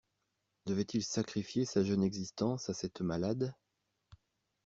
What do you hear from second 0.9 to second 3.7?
sacrifier sa jeune existence à cette malade.